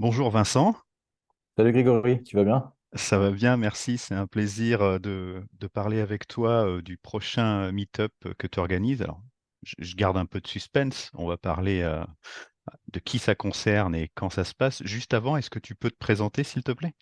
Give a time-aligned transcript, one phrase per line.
[0.00, 0.74] Bonjour Vincent,
[1.56, 2.72] Salut Grégory, tu vas bien?
[2.94, 3.98] ça va bien, merci.
[3.98, 8.46] C'est un plaisir euh, de, de parler avec toi euh, du prochain euh, meet-up que
[8.46, 9.02] tu organises.
[9.02, 9.22] Alors,
[9.62, 11.10] je, je garde un peu de suspense.
[11.14, 12.04] On va parler euh,
[12.92, 14.82] de qui ça concerne et quand ça se passe.
[14.84, 16.94] Juste avant, est-ce que tu peux te présenter, s'il te plaît?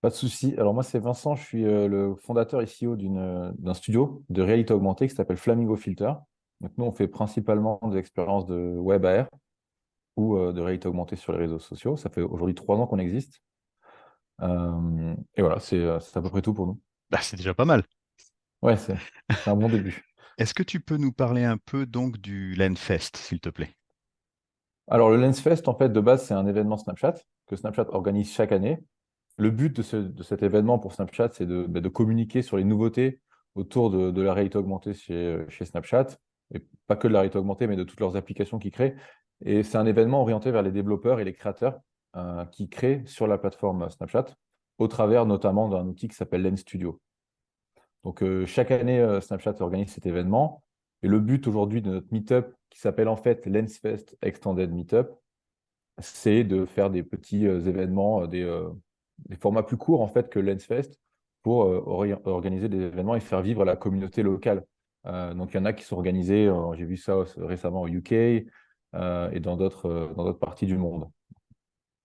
[0.00, 0.54] Pas de souci.
[0.58, 4.24] Alors moi c'est Vincent, je suis euh, le fondateur et CEO d'une, euh, d'un studio
[4.30, 6.12] de réalité augmentée qui s'appelle Flamingo Filter.
[6.60, 9.28] Donc nous on fait principalement des expériences de web AR
[10.16, 11.96] ou euh, de réalité augmentée sur les réseaux sociaux.
[11.96, 13.42] Ça fait aujourd'hui trois ans qu'on existe.
[14.40, 16.80] Euh, et voilà, c'est euh, c'est à peu près tout pour nous.
[17.10, 17.84] Bah, c'est déjà pas mal.
[18.62, 18.96] Ouais, c'est
[19.46, 20.04] un bon début.
[20.38, 23.74] Est-ce que tu peux nous parler un peu donc du LANFest, s'il te plaît?
[24.88, 27.14] Alors le Lensfest en fait de base c'est un événement Snapchat
[27.46, 28.78] que Snapchat organise chaque année.
[29.38, 32.56] Le but de, ce- de cet événement pour Snapchat, c'est de, bah, de communiquer sur
[32.56, 33.20] les nouveautés
[33.54, 36.06] autour de, de la réalité augmentée chez, chez Snapchat,
[36.54, 38.96] et pas que de la réalité augmentée, mais de toutes leurs applications qu'ils créent.
[39.44, 41.80] Et c'est un événement orienté vers les développeurs et les créateurs
[42.16, 44.26] euh, qui créent sur la plateforme Snapchat,
[44.78, 47.00] au travers notamment d'un outil qui s'appelle Lens Studio.
[48.04, 50.62] Donc euh, chaque année, euh, Snapchat organise cet événement.
[51.02, 55.08] Et le but aujourd'hui de notre meetup, qui s'appelle en fait Lensfest Extended Meetup,
[55.98, 58.68] c'est de faire des petits euh, événements, euh, des, euh,
[59.40, 60.98] formats plus courts en fait que Lensfest
[61.42, 61.82] pour euh,
[62.24, 64.64] organiser des événements et faire vivre la communauté locale.
[65.06, 67.88] Euh, donc il y en a qui sont organisés, euh, j'ai vu ça récemment au
[67.88, 68.40] UK euh,
[68.94, 71.08] et dans d'autres euh, dans d'autres parties du monde.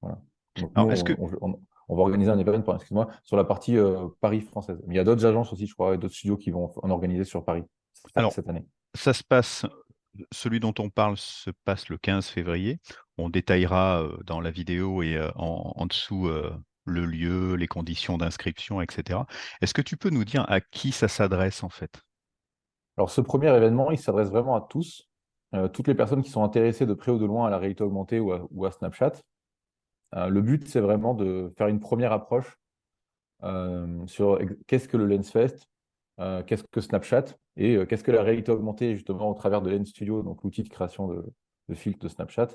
[0.01, 0.19] Voilà.
[0.57, 3.37] Donc nous, Alors, est-ce que, on, on- on- on va organiser un événement, excuse-moi, sur
[3.37, 4.77] la partie euh, Paris française.
[4.85, 6.89] Mais il y a d'autres agences aussi, je crois, et d'autres studios qui vont en
[6.89, 7.63] organiser sur Paris
[8.13, 8.65] alors, cette année.
[8.93, 9.65] ça se passe,
[10.33, 12.79] celui dont on parle se passe le 15 février.
[13.17, 16.51] On détaillera euh, dans la vidéo et euh, en, en dessous euh,
[16.83, 19.21] le lieu, les conditions d'inscription, etc.
[19.61, 22.01] Est-ce que tu peux nous dire à qui ça s'adresse en fait?
[22.97, 25.16] Alors, ce premier événement, il s'adresse vraiment à tous, euh,
[25.73, 28.19] toutes les personnes qui sont intéressées de près ou de loin à la réalité augmentée
[28.19, 29.13] ou à, Snapchat.
[30.15, 32.57] Euh, le but, c'est vraiment de faire une première approche
[33.43, 35.67] euh, sur qu'est-ce que le Lensfest,
[36.19, 37.25] euh, qu'est-ce que Snapchat
[37.57, 40.63] et euh, qu'est-ce que la réalité augmentée, justement, au travers de Lens Studio, donc l'outil
[40.63, 41.25] de création de,
[41.73, 42.49] filtres de Snapchat,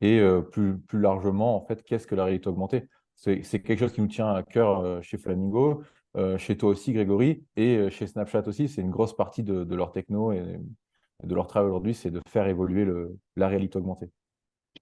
[0.00, 2.88] et euh, plus, plus largement, en fait, qu'est-ce que la réalité augmentée?
[3.14, 5.82] C'est quelque chose qui nous tient à cœur euh, chez Flamingo,
[6.16, 8.68] euh, chez toi aussi, Grégory, et euh, chez Snapchat aussi.
[8.68, 10.60] C'est une grosse partie de, de leur techno et
[11.22, 14.10] de leur travail aujourd'hui, c'est de faire évoluer le, la réalité augmentée.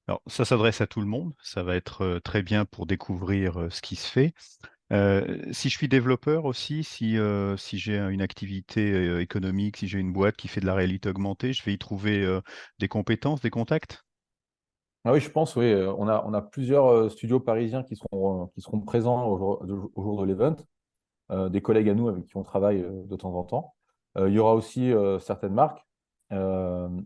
[0.07, 1.33] Alors, ça s'adresse à tout le monde.
[1.43, 4.35] Ça va être euh, très bien pour découvrir euh, ce qui se fait.
[4.93, 9.99] Euh, si je suis développeur aussi, si, euh, si j'ai une activité économique, si j'ai
[9.99, 12.43] une boîte qui fait de la réalité augmentée, je vais y trouver euh,
[12.79, 14.05] des compétences, des contacts?
[15.05, 15.75] Ah oui, je pense, oui.
[15.75, 20.03] On a, on a plusieurs studios parisiens qui seront, qui seront présents au jour, au
[20.03, 20.57] jour de l'event,
[21.51, 23.75] des collègues à nous avec qui on travaille de temps en temps.
[24.17, 25.85] Il y aura aussi certaines marques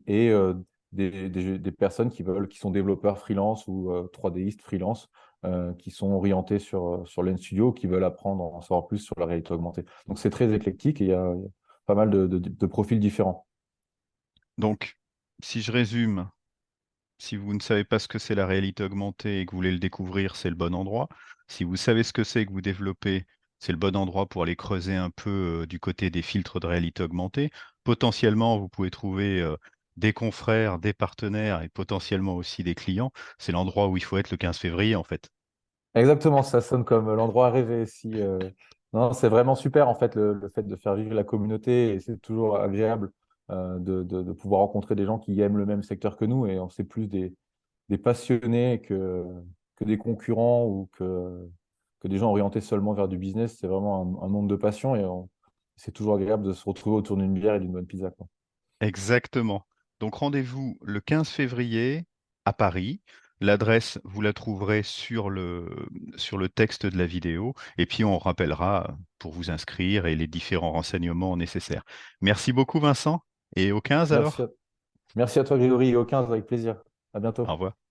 [0.06, 0.55] et euh,
[0.93, 5.09] des, personnes qui veulent, qui sont développeurs freelance ou euh, 3Distes freelance,
[5.44, 8.99] euh, qui sont orientés sur, euh, sur l'N Studio, qui veulent apprendre en savoir plus
[8.99, 9.84] sur la réalité augmentée.
[10.06, 11.34] Donc c'est très éclectique et il y a,
[11.87, 13.47] pas mal de, profils différents.
[14.59, 14.99] Donc,
[15.43, 16.28] si je résume,
[17.19, 19.72] si vous ne savez pas ce que c'est la réalité augmentée et que vous voulez
[19.72, 21.09] le découvrir, c'est le bon endroit.
[21.47, 23.25] Si vous savez ce que c'est que vous développez,
[23.59, 26.67] c'est le bon endroit pour aller creuser un peu euh, du côté des filtres de
[26.67, 27.50] réalité augmentée.
[27.88, 29.56] Potentiellement, vous pouvez trouver euh,
[29.97, 33.12] des confrères, des partenaires et potentiellement aussi des clients.
[33.38, 35.31] C'est l'endroit où il faut être le 15 février, en fait.
[35.94, 37.87] Exactement, ça sonne comme l'endroit à rêver.
[37.87, 38.38] Si, euh,
[39.15, 43.10] c'est vraiment super en fait le, fait de faire vivre la communauté c'est toujours agréable
[43.50, 46.69] euh, de, pouvoir rencontrer des gens qui aiment le même secteur que nous et on
[46.69, 47.32] sait plus des,
[47.97, 49.25] passionnés que,
[49.81, 51.49] des concurrents ou que,
[52.05, 53.56] des gens orientés seulement vers du business.
[53.59, 55.06] C'est vraiment un, monde de passion et
[55.78, 58.28] c'est toujours agréable de se retrouver autour d'une bière et d'une bonne pizza, quoi.
[58.81, 59.66] Exactement.
[60.00, 62.05] Donc rendez-vous le 15 février
[62.44, 63.00] à Paris.
[63.41, 65.69] L'adresse, vous la trouverez sur le,
[66.17, 67.55] sur le texte de la vidéo.
[67.78, 71.84] Et puis on rappellera pour vous inscrire et les différents renseignements nécessaires.
[72.21, 73.21] Merci beaucoup Vincent.
[73.56, 74.43] Et au 15 Merci alors?
[74.43, 74.49] à,
[75.17, 76.82] merci à toi Grégory et au 15 avec plaisir.
[77.14, 77.53] À Au bientôt.
[77.53, 77.88] revoir.